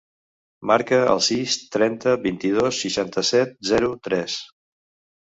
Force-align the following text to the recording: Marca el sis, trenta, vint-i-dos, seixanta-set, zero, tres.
Marca 0.71 0.99
el 1.11 1.21
sis, 1.25 1.59
trenta, 1.77 2.15
vint-i-dos, 2.25 2.83
seixanta-set, 2.87 3.57
zero, 3.75 3.95
tres. 4.11 4.43